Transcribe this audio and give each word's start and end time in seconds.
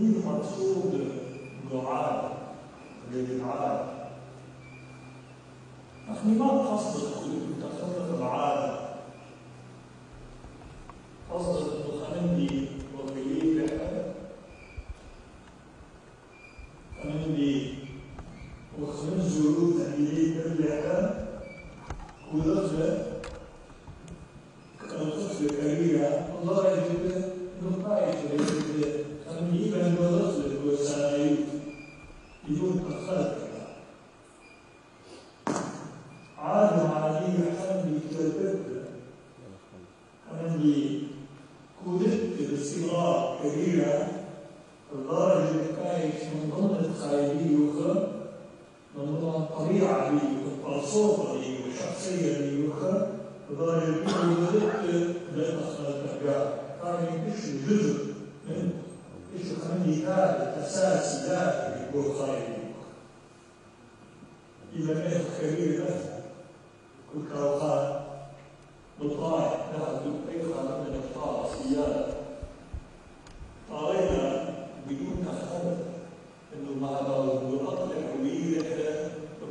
مين 0.00 0.22
مقصود 0.26 1.08
دعاء 1.72 2.40
للدعاء 3.12 4.10
أخي 6.08 6.28
ما 6.28 6.48
قصدك 6.48 7.14
كنت 7.24 7.62
تخطط 7.62 8.18
العادة 8.18 8.80
قصدك 11.30 11.72
انه 11.72 12.04
خلندي 12.04 12.66
وكيل 12.98 13.64
لحالك 13.64 14.14
خلندي 17.02 17.74
وخلند 18.80 19.20
زيوت 19.20 19.74
عملية 19.80 20.40
لحالك 20.44 21.42
وذخلت 22.34 23.09
بهذا 59.90 60.54
الأساس 60.56 61.26
دائم 61.28 61.88
يكون 61.88 62.26
خير. 62.26 62.60
إذا 64.76 64.92
الإخ 64.92 65.22
خبير 65.38 65.82
مثلا 65.82 66.20
كنت 67.14 67.32
وقال 67.32 68.00
بالطائع 69.00 69.66
من 70.78 70.94
الطائع 70.94 71.46
سيارة 71.54 72.16
طارينا 73.70 74.54
بدون 74.88 75.26
تخلف 75.26 75.78
إنه 76.54 76.86
مع 76.86 77.00
بعض 77.00 77.24
نطلع 77.26 77.80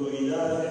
وإلى 0.00 0.70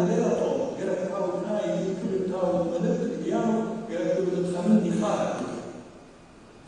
developo, 0.00 0.48
gre 0.78 0.94
kao 1.08 1.26
naj 1.46 1.66
i 1.82 1.94
tudi 1.98 2.18
kao 2.32 2.66
velik 2.70 3.00
ideal, 3.20 3.50
gre 3.88 4.14
tudi 4.16 4.32
od 4.40 4.46
Hamidi 4.54 4.90
Khalid, 5.00 5.36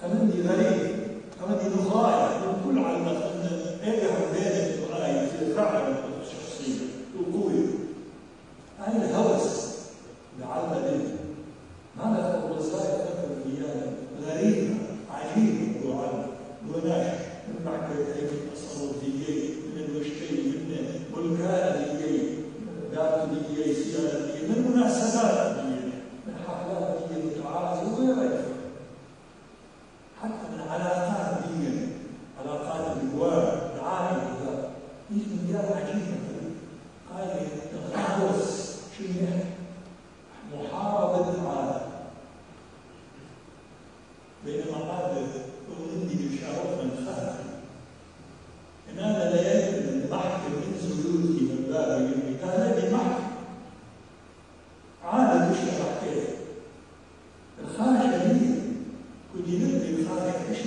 Hamidi 0.00 0.42
Gharib, 0.42 0.80
Hamidi 1.40 1.66
Nukhaya, 1.74 2.24
من 2.44 2.60
كل 2.64 2.78
عالم 2.84 3.03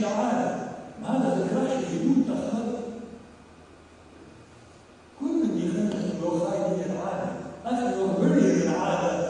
تعالى 0.02 0.68
بعد 1.04 1.22
ذكرى 1.22 1.62
الحدود 1.62 2.26
تخلق 2.28 2.80
كل 5.20 5.42
اللي 5.42 5.72
خلق 5.74 6.00
الوخاء 6.20 6.58
هي 6.58 6.86
العادة 6.86 7.30
أثر 7.66 8.06
بره 8.20 8.64
العادة 8.64 9.30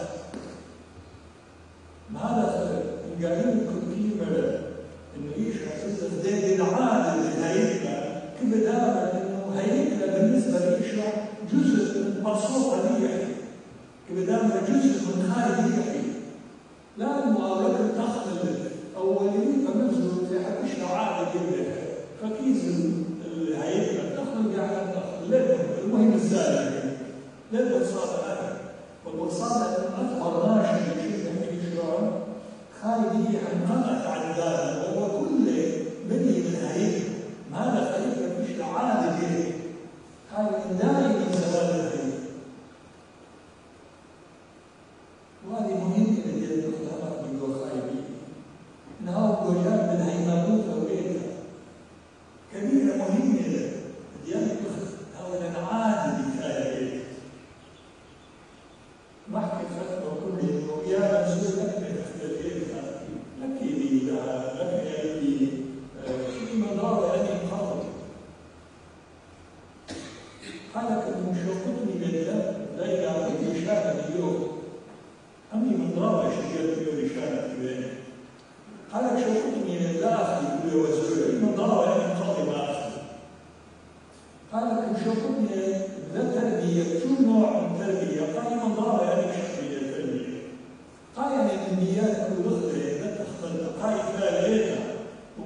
بعد 2.10 2.38
قاعدين 3.24 3.68
كنتين 3.70 4.12
مرة 4.20 4.60
نعيش 5.26 5.56
حساسة 5.56 6.22
زي 6.24 6.56
العادة 6.56 7.16
للهيكلة 7.16 8.22
كيف 8.40 8.54
دائما 8.54 9.12
إنه 9.14 9.60
هيكلة 9.60 10.14
بالنسبة 10.14 10.60
للإشرع 10.60 11.14
جزء 11.54 12.00
من 12.00 12.22
مرصوصة 12.24 13.00
ليحي 13.00 13.26
كيف 14.08 14.28
دائما 14.28 14.62
جزء 14.70 15.08
من 15.08 15.34
خارج 15.34 15.66
ليحي 15.66 16.08
لا 16.98 17.24
المعارضة 17.24 17.78
تختلف 17.78 18.60
أولية 18.98 19.47
منزل 19.78 20.28
في 20.30 20.46
حق 20.46 20.60
الشعراء 20.64 21.34
جدا 21.36 21.66
فكيز 22.22 22.64
الهيئة 23.26 24.16
تخرج 24.16 24.60
على 24.60 24.82
الضغط 24.82 25.18
المهم 25.84 26.14
الزاوية. 26.14 26.98
لن 27.52 27.82
تصادم 27.82 28.24
ابدا 28.30 28.58
والوصاله 29.06 29.90
ما 29.98 30.20
تبرناش 30.20 30.66
في 30.66 31.02
شده 31.02 31.32
من 31.32 31.60
الشعراء 31.60 32.28
خارجيه 32.82 33.40
عن 33.40 33.70
ما 33.70 34.02
على 78.98 79.22
كشفني 79.22 80.00
لا 80.02 80.14
أخذ 80.16 80.46
بوزر 80.64 81.30
المضاوع 81.30 81.96
انقطع 81.96 82.64
أخذ. 82.64 82.92
قال 84.54 84.94
كشفني 84.94 85.72
ذا 86.14 86.24
تربية؟ 86.36 87.00
شو 87.00 87.24
نوع 87.26 87.50
من 87.62 87.80
تربية؟ 87.80 88.22
قال 88.22 88.70
مضاوع 88.70 89.04
يعني 89.04 89.22
كشفني 89.32 89.78
التربية 89.78 90.42
قال 91.16 91.32
يعني 91.32 91.52
النيات 91.72 92.18
والغدر 92.30 92.78
لا 93.02 93.16
تخطر 93.16 93.82
قال 93.82 93.98
لا 94.20 94.48
ليلة 94.48 94.78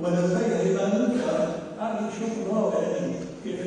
ونفيها 0.02 0.62
إلى 0.62 1.00
منكر 1.00 1.52
شوف 2.20 2.54
راوع 2.54 2.74
يعني 2.84 3.14
كيف 3.44 3.60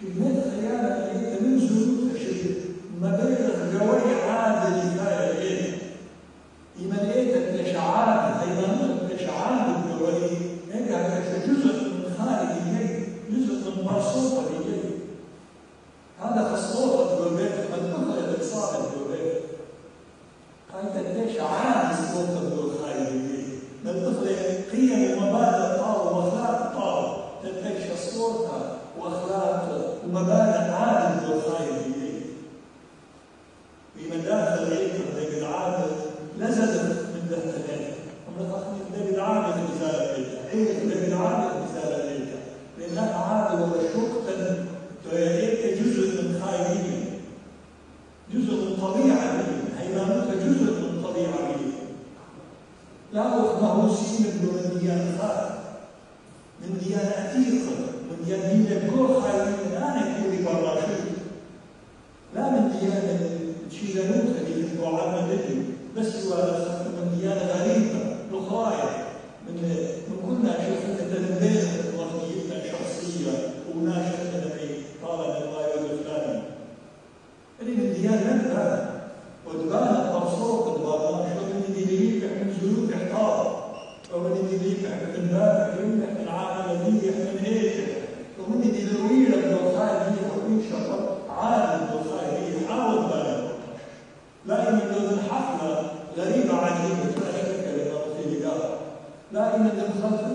كمية 0.00 0.42
خيانة 0.50 0.88
يعني، 0.88 1.12
اللي 1.12 1.36
تنزل 1.38 2.54
ما 3.00 3.10
بين 3.10 3.36
الجوي 3.36 4.22
عادة 4.30 4.80
كفاية 4.80 5.75
شعار 7.76 8.08
أيضا 8.42 8.98
شعار 9.26 9.52
النووي 9.52 10.45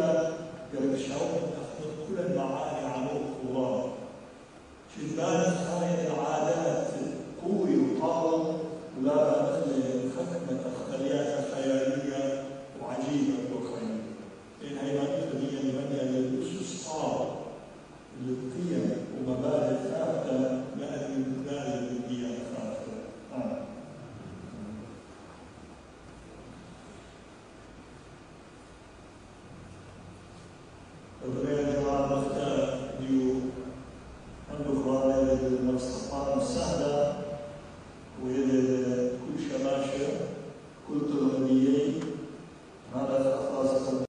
كل 0.00 0.34
يتشوق 0.74 1.30
كل 2.08 2.18
المعاني 2.18 2.86
عن 2.86 3.06
الله 3.44 3.92
في 4.96 5.02
الناس 5.02 5.46
هاي 5.46 6.06
العادات 6.06 6.86
قوي 7.42 7.76
وطاول 7.76 8.54
لا 9.04 9.39